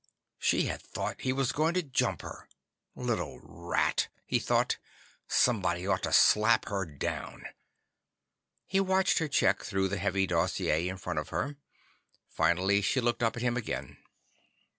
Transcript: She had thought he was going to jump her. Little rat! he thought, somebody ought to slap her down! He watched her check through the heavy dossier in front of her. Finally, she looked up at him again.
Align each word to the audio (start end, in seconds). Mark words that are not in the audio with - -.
She 0.39 0.63
had 0.63 0.81
thought 0.81 1.21
he 1.21 1.31
was 1.31 1.51
going 1.51 1.75
to 1.75 1.83
jump 1.83 2.23
her. 2.23 2.49
Little 2.95 3.39
rat! 3.43 4.07
he 4.25 4.39
thought, 4.39 4.79
somebody 5.27 5.85
ought 5.85 6.01
to 6.01 6.11
slap 6.11 6.69
her 6.69 6.87
down! 6.87 7.45
He 8.65 8.79
watched 8.79 9.19
her 9.19 9.27
check 9.27 9.61
through 9.61 9.89
the 9.89 9.99
heavy 9.99 10.25
dossier 10.25 10.87
in 10.89 10.97
front 10.97 11.19
of 11.19 11.29
her. 11.29 11.55
Finally, 12.27 12.81
she 12.81 12.99
looked 12.99 13.21
up 13.21 13.35
at 13.37 13.43
him 13.43 13.55
again. 13.55 13.99